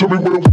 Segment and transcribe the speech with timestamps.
[0.00, 0.49] Tell me what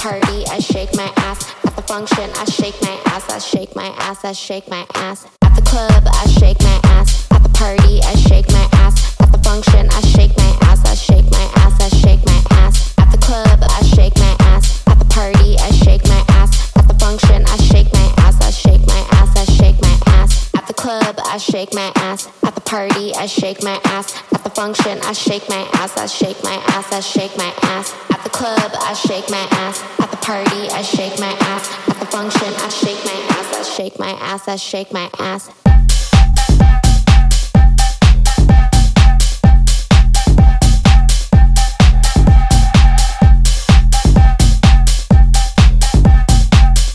[0.00, 1.44] party, I shake my ass.
[1.62, 5.26] At the function, I shake my ass, I shake my ass, I shake my ass.
[5.42, 7.30] At the club, I shake my ass.
[7.30, 9.20] At the party, I shake my ass.
[9.20, 12.94] At the function, I shake my ass, I shake my ass, I shake my ass.
[12.96, 14.82] At the club, I shake my ass.
[14.88, 16.72] At the party, I shake my ass.
[16.78, 20.50] At the function, I shake my ass, I shake my ass, I shake my ass.
[20.54, 22.26] At the club, I shake my ass
[22.70, 24.14] party, I shake my ass.
[24.32, 27.92] At the function, I shake my ass, I shake my ass, I shake my ass.
[28.10, 29.82] At the club, I shake my ass.
[29.98, 31.66] At the party, I shake my ass.
[31.88, 35.50] At the function, I shake my ass, I shake my ass, I shake my ass.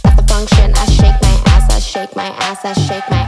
[0.06, 3.25] At the function, I shake my ass, I shake my ass, I shake my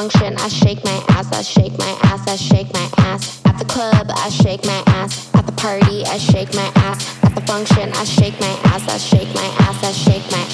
[0.00, 3.42] function, I shake my ass, I shake my ass, I shake my ass.
[3.44, 5.28] At the club, I shake my ass.
[5.34, 7.22] At the party, I shake my ass.
[7.22, 10.49] At the function, I shake my ass, I shake my ass, I shake my ass.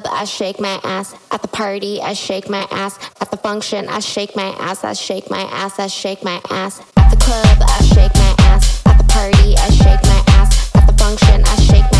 [0.00, 1.14] club, I shake my ass.
[1.30, 2.98] At the party, I shake my ass.
[3.20, 4.84] At the function, I shake my ass.
[4.84, 5.78] I shake my ass.
[5.78, 6.80] I shake my ass.
[6.96, 8.82] At the club, I shake my ass.
[8.86, 10.74] At the party, I shake my ass.
[10.74, 11.97] At the function, I shake my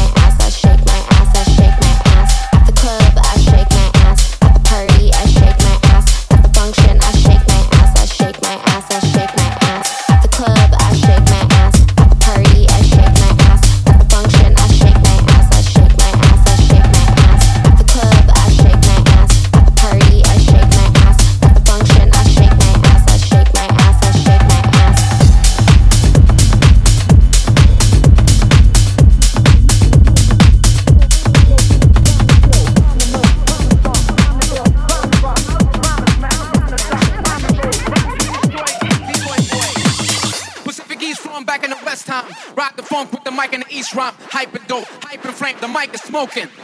[46.27, 46.58] smoking.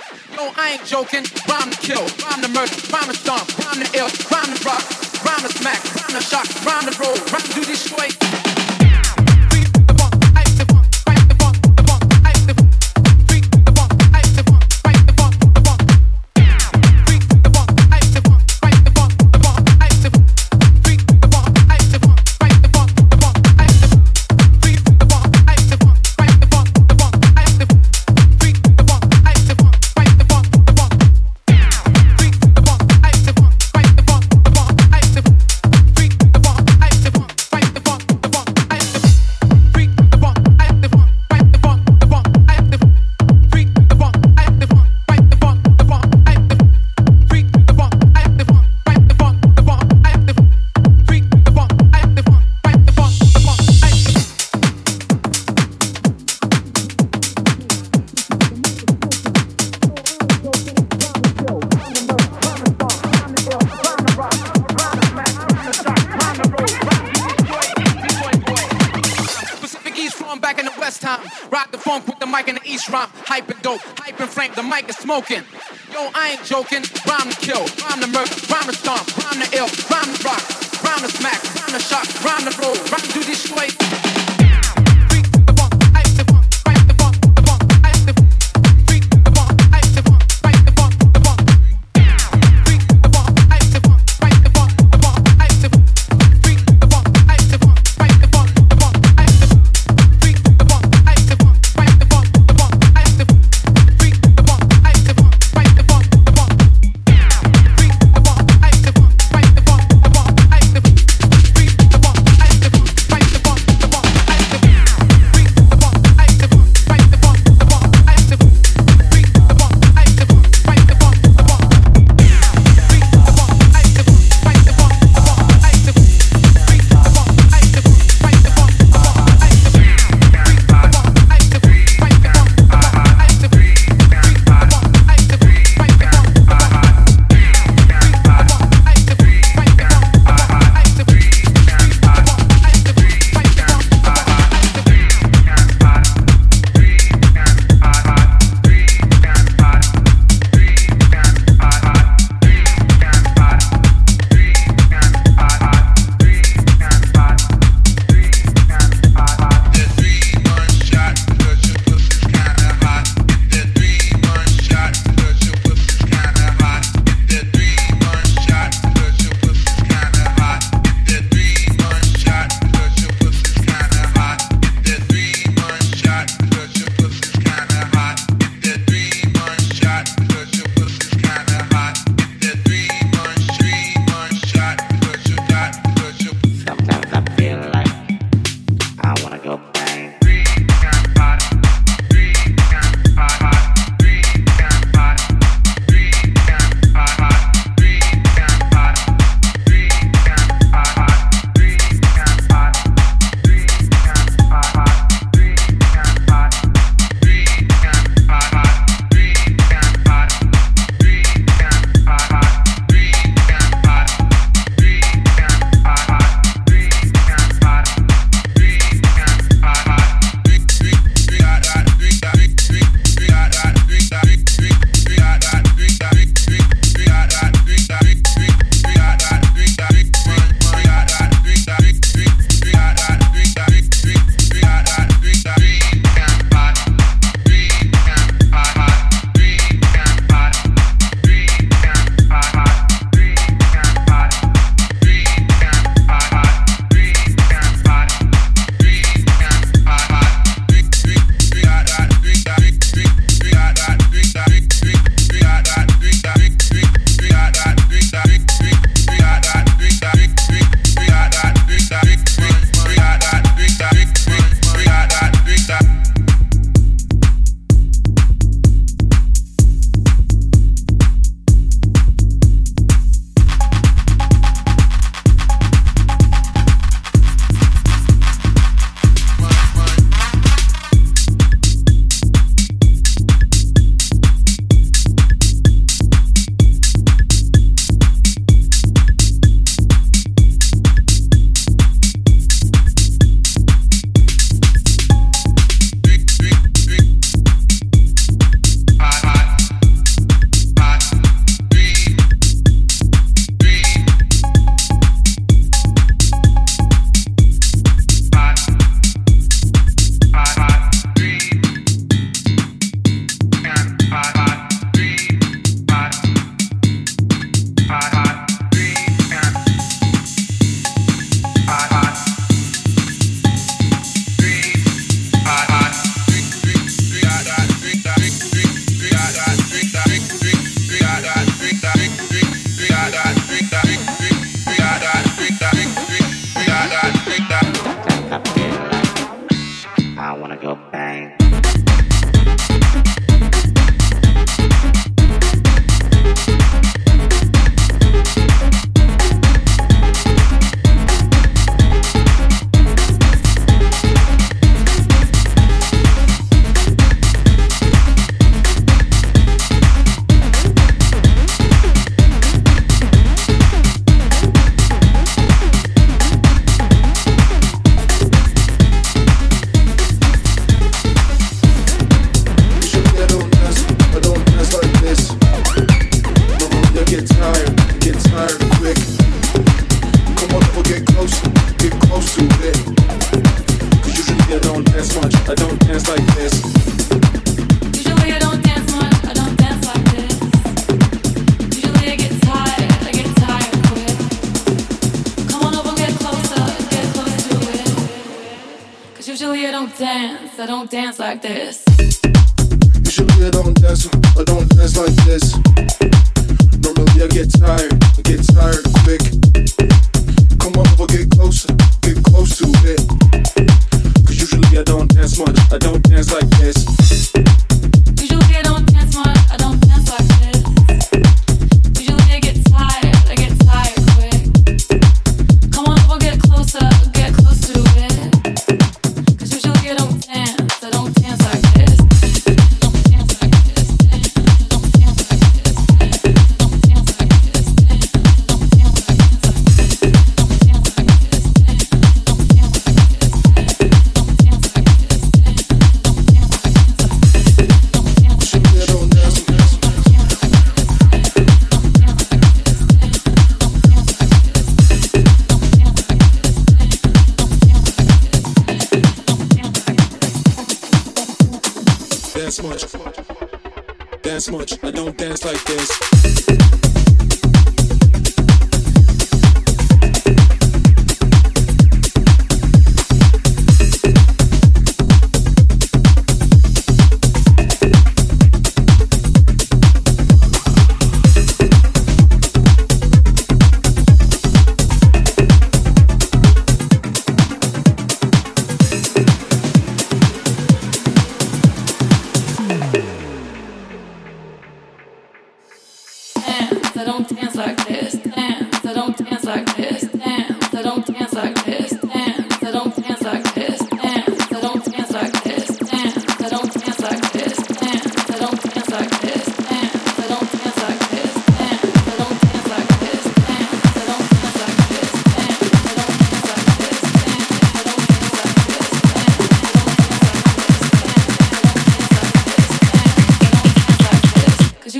[70.34, 71.20] I'm back in the West time.
[71.48, 73.08] Rock the funk with the mic in the East rhyme.
[73.22, 75.44] Hype and dope, hype and flame, the mic is smoking.
[75.92, 76.82] Yo, I ain't joking.
[77.06, 80.42] Rhyme to kill, rhyme to murder, rhyme to stomp, rhyme to ill, rhyme to rock,
[80.82, 84.03] rhyme to smack, rhyme to shock, rhyme to roll, rhyme to destroy.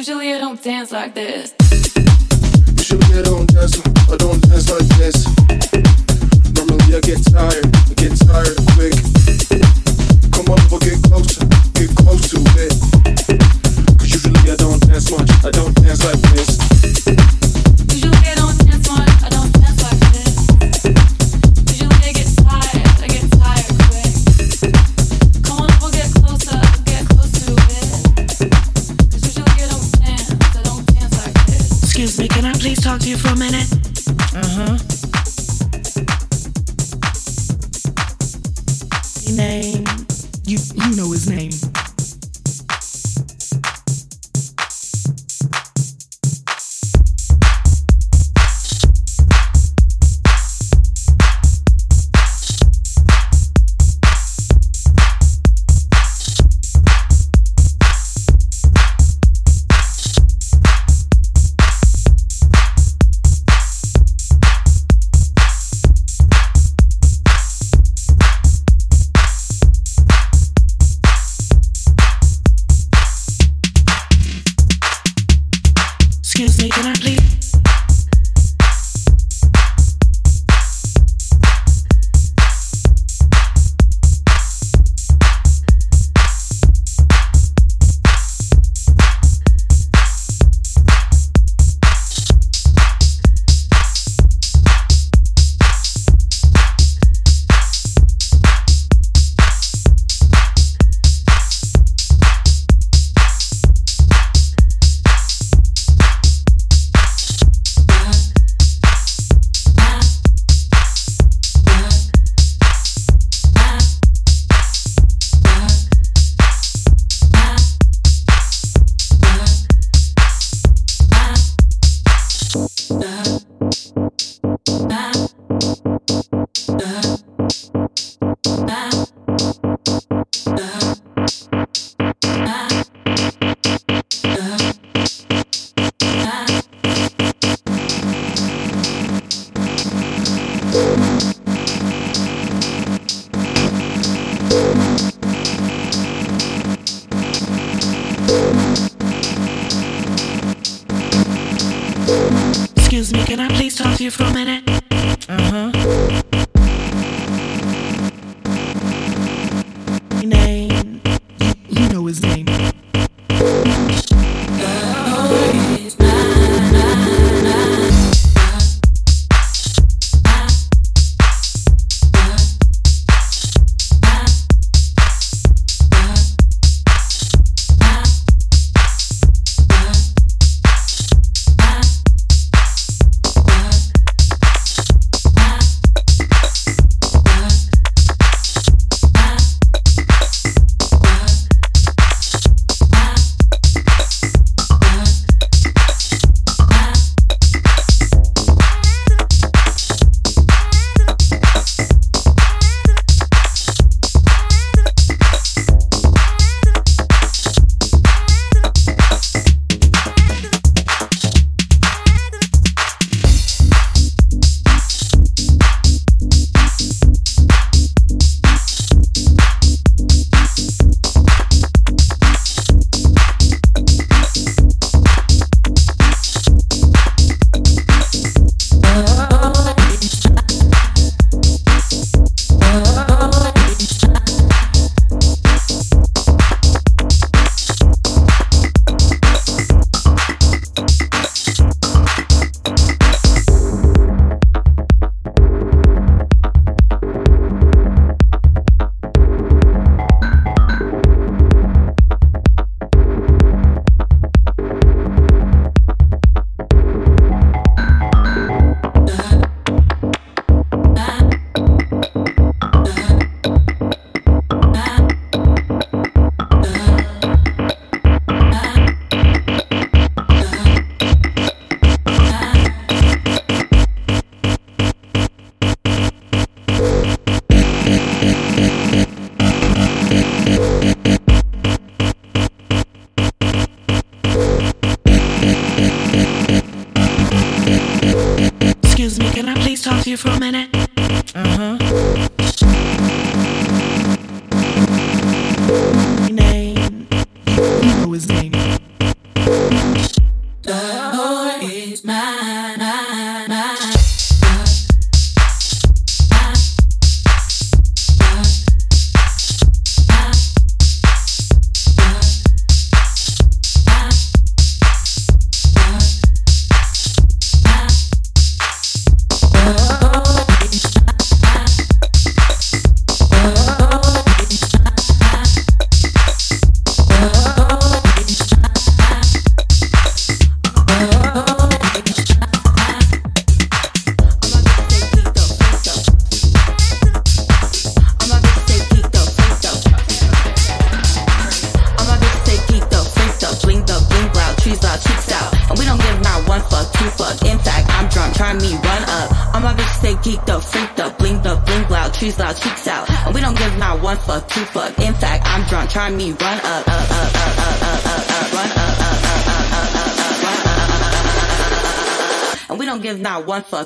[0.06, 1.54] Usually I don't dance like this.
[2.76, 3.80] Usually I don't dance,
[4.12, 5.25] I don't dance like this.
[6.52, 8.92] Normally I get tired, I get tired quick.
[10.28, 11.00] Come on get
[11.73, 12.38] get close to
[14.04, 16.52] usually I don't dance much, I don't dance like this.
[17.88, 19.24] Usually I don't dance much.
[32.95, 33.67] talk to you for a minute?
[33.67, 34.39] Mm-hmm.
[34.39, 34.79] Uh huh.
[39.37, 39.74] Name.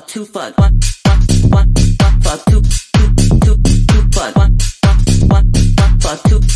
[0.09, 0.57] Two fuck.
[0.57, 4.35] One, one, one, one fuck, two, two, two, two fuck.
[4.35, 6.48] One, one, one, one fuck, two.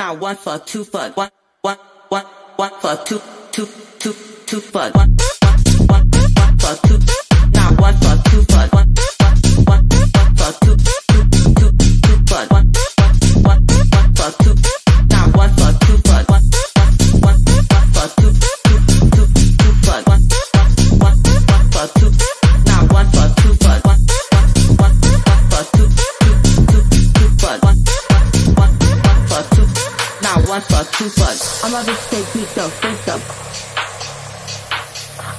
[0.00, 1.28] not one fuck, two fuck, one,
[1.60, 1.76] one,
[2.08, 2.24] one,
[2.56, 3.20] one fuck, two,
[3.52, 3.66] two,
[3.98, 4.14] two,
[4.46, 5.58] two fuck, one, one,
[5.88, 6.98] one, one fuck, two,
[7.50, 8.99] not one fuck, two fuck, one.
[31.00, 33.20] I'm a bitch stay geeked up, freaked up.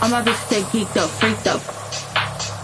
[0.02, 1.62] I'm a bitch stay geeked up, freaked up.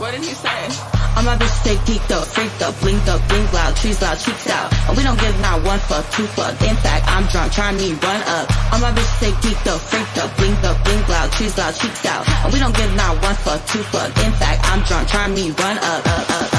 [0.01, 0.65] What did he say?
[1.13, 4.49] I'm a bitch stay geeked up, freaked up, blinked up, blink loud, trees loud, cheeks
[4.49, 4.73] out.
[4.89, 6.59] And we don't give not one fuck, two fuck.
[6.65, 8.49] In fact, I'm drunk, trying me run up.
[8.73, 12.03] I'm a bitch stay geeked up, freaked up, blinked up, blink loud, trees loud, cheeks
[12.03, 12.25] out.
[12.45, 14.09] And we don't give not one fuck, two fuck.
[14.25, 16.56] In fact, I'm drunk, trying me run up, up, up, up, up, up,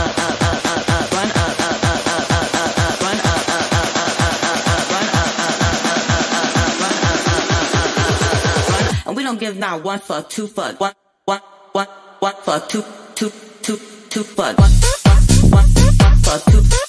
[9.29, 10.95] don't give not one fuck, two fuck, one
[11.27, 11.87] one,
[12.21, 12.83] one for two,
[13.15, 13.77] two, two,
[14.09, 14.71] two for one, one,
[15.53, 15.69] one,
[16.01, 16.88] one for two.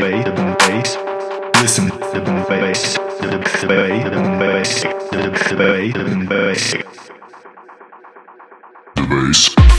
[0.00, 0.96] the.
[1.60, 3.38] Listen, the bass, the
[4.38, 4.82] bass,
[5.92, 6.36] the
[9.08, 9.71] bass.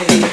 [0.00, 0.29] Friday.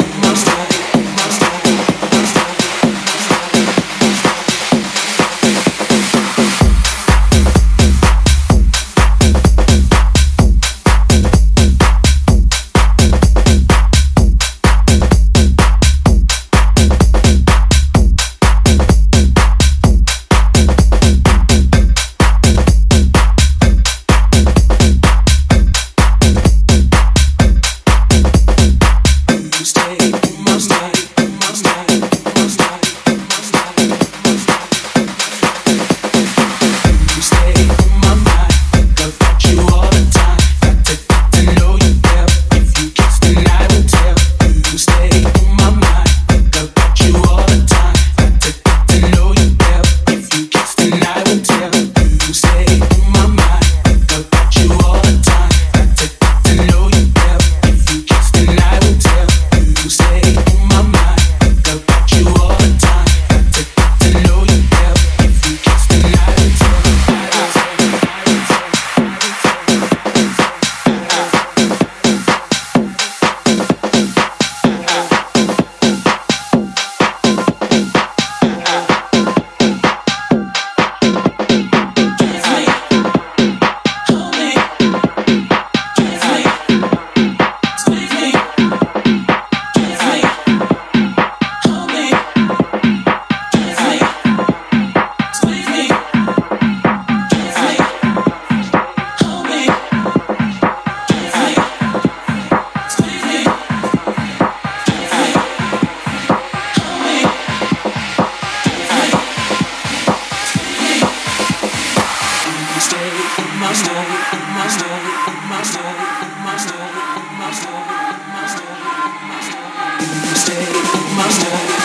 [120.35, 120.71] stay,
[121.15, 121.76] must stay.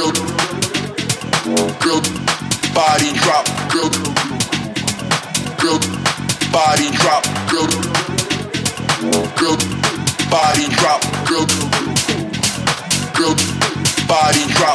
[0.00, 0.12] girl,
[2.72, 3.90] body drop, girl,
[5.58, 5.78] girl,
[6.50, 7.68] body drop, girl,
[9.36, 9.56] girl,
[10.30, 11.46] body drop, girl,
[13.12, 13.36] girl,
[14.08, 14.70] body drop,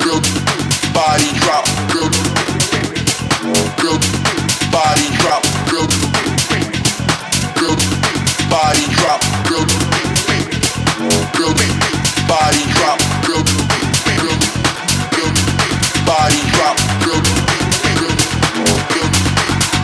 [0.00, 0.53] girl
[0.94, 2.08] body drop, girl.
[3.82, 3.98] Girl,
[4.70, 5.88] body drop, girl.
[7.58, 7.76] Girl,
[8.48, 9.66] body drop, girl.
[11.34, 11.54] Girl,
[12.28, 13.44] body drop, girl.
[14.16, 14.38] Girl,
[15.16, 15.34] girl,
[16.06, 17.22] body drop, girl.
[17.98, 19.10] Girl, girl,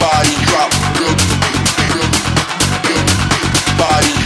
[0.00, 1.16] body drop, girl.
[1.90, 2.08] Girl,
[2.86, 3.04] girl,
[3.78, 4.19] body.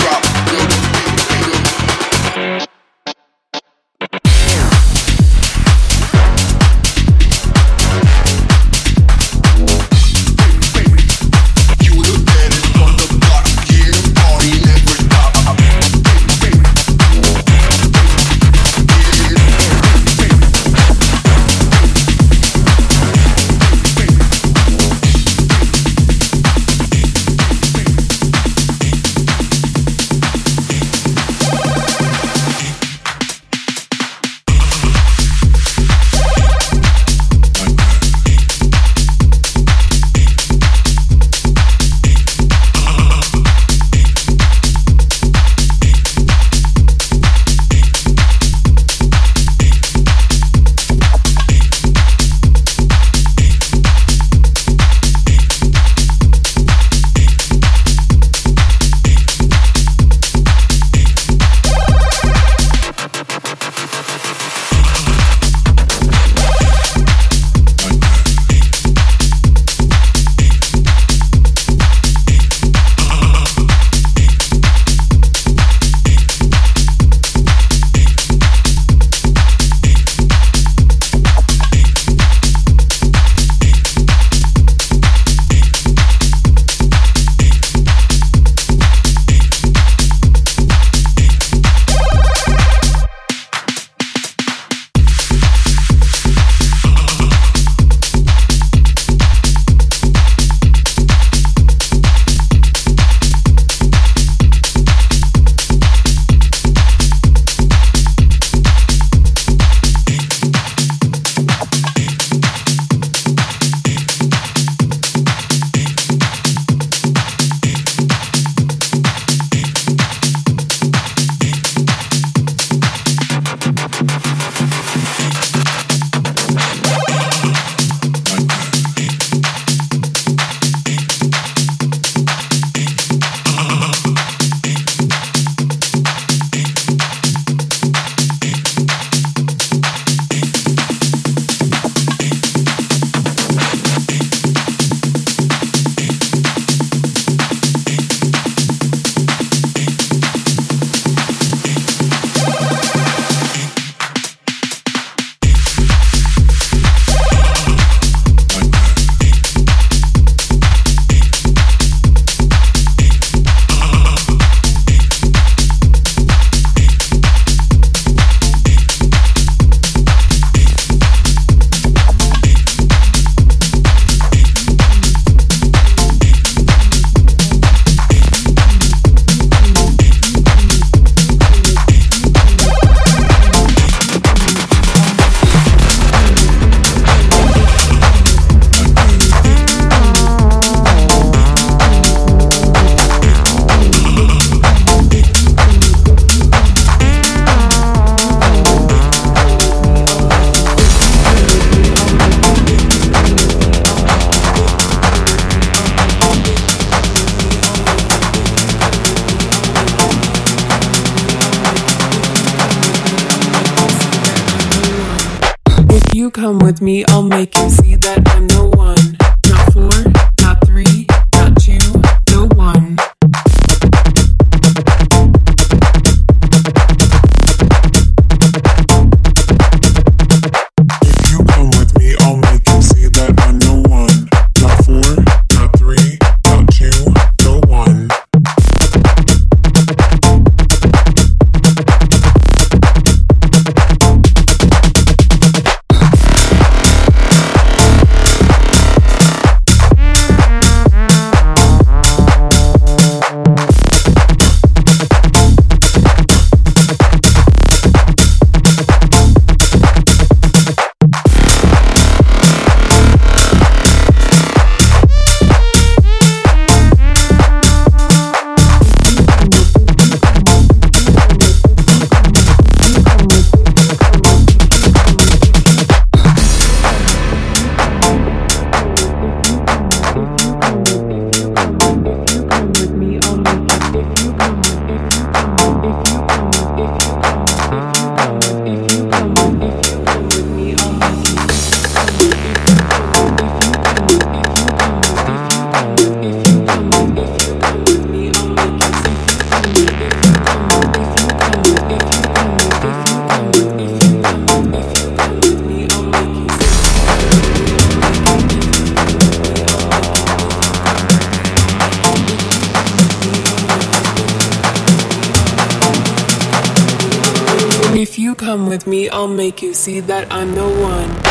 [319.45, 321.24] make you see that I'm the one.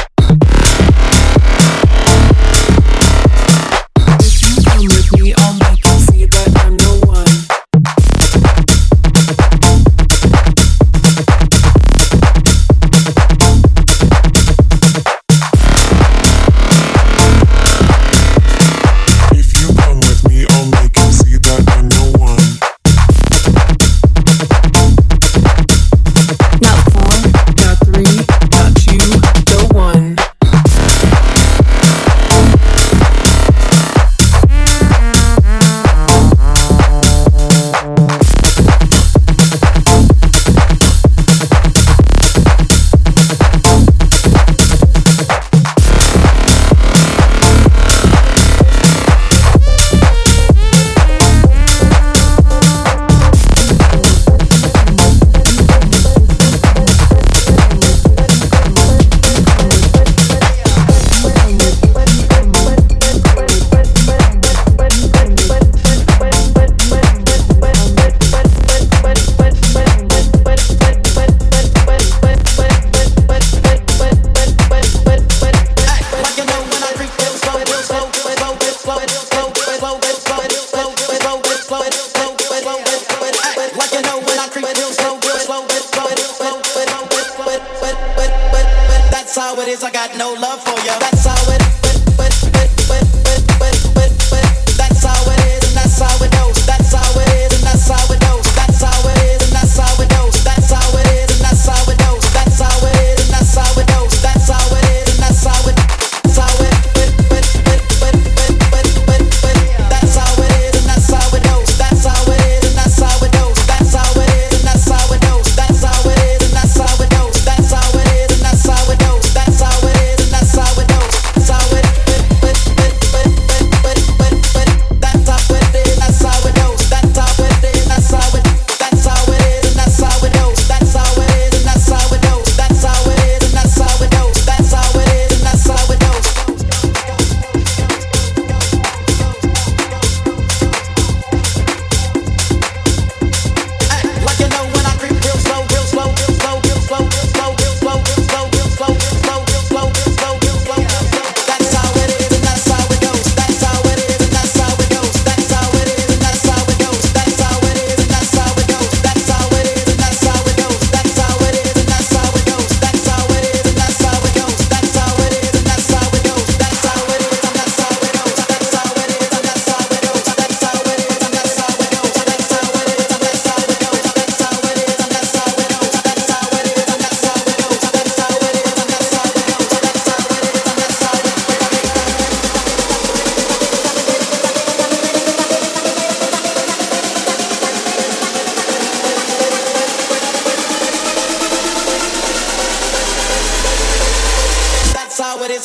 [90.08, 91.00] got no love for ya.
[91.00, 91.23] That's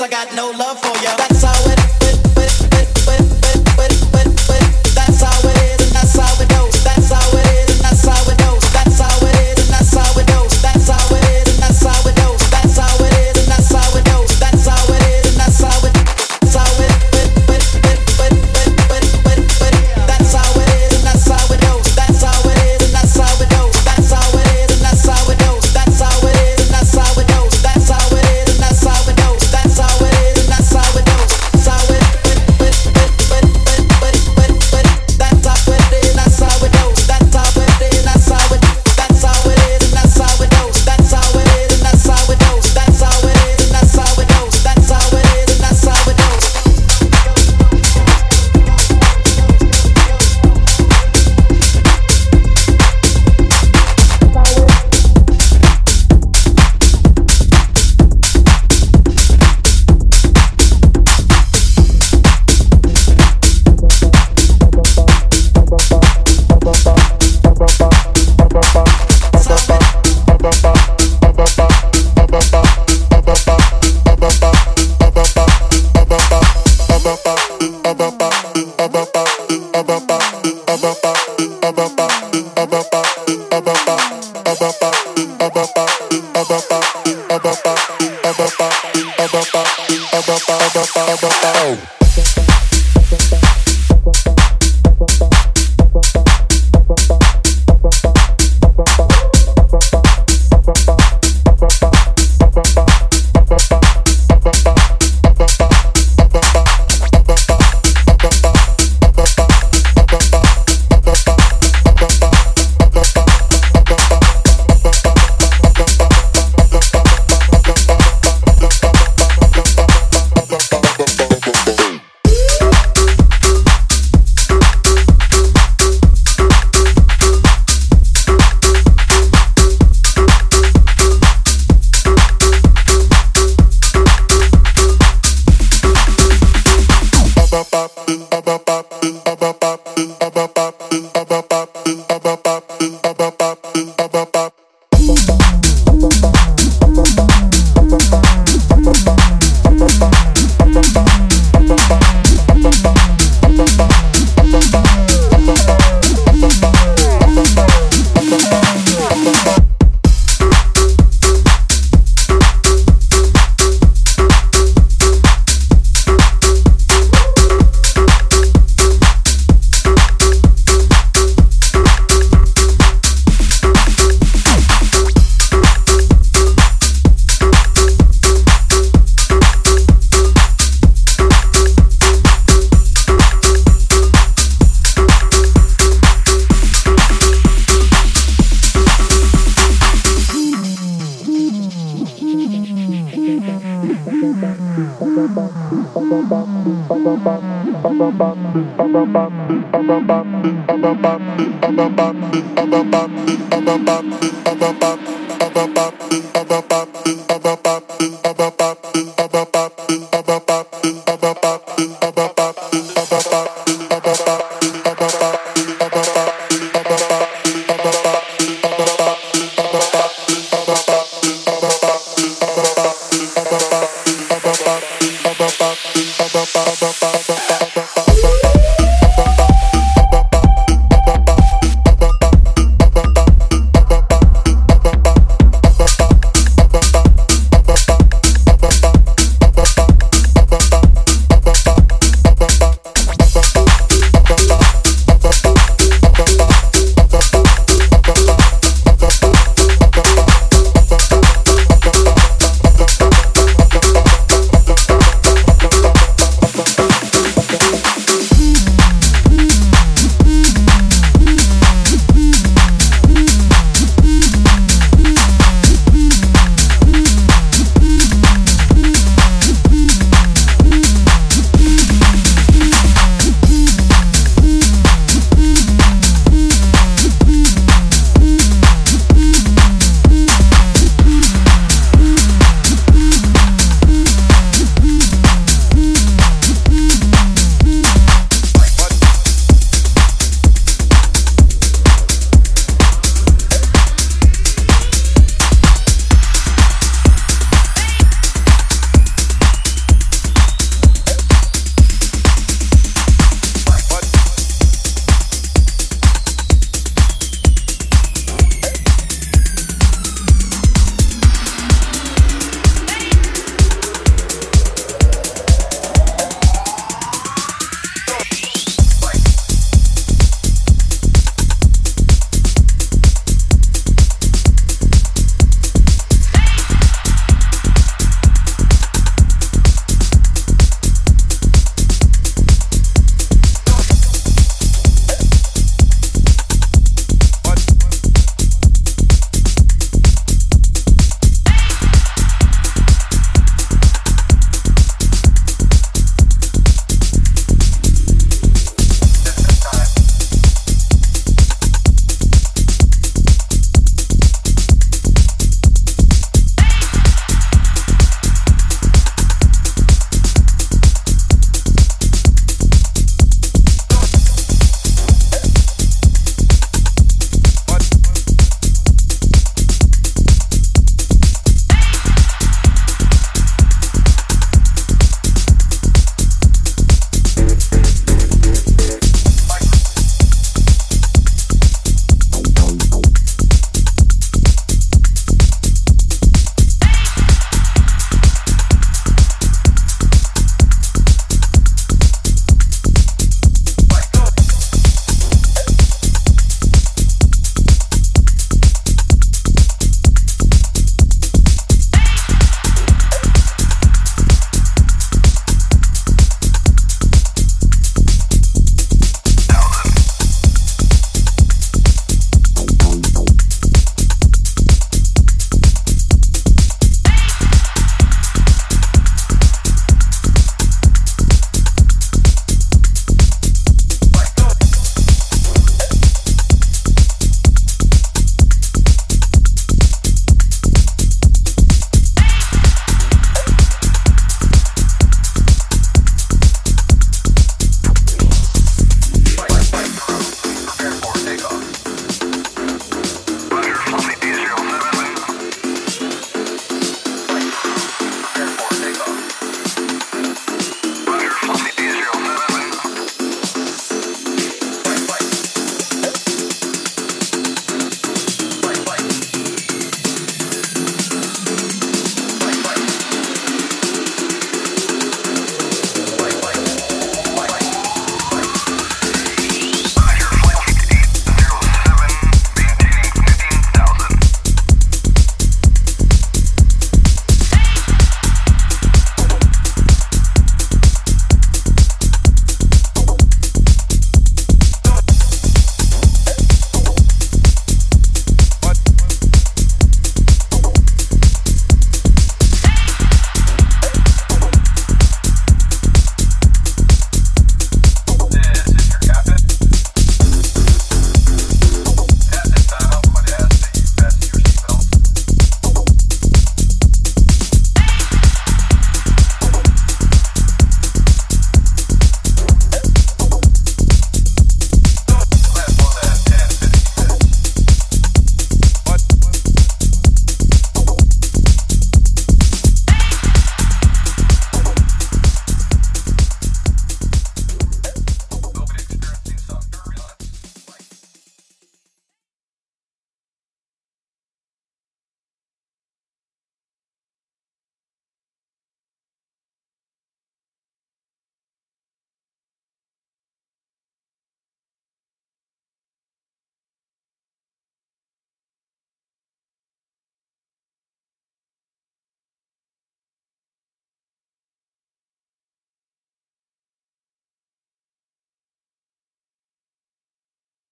[0.00, 1.16] I got no love for ya.
[1.16, 1.77] That's how it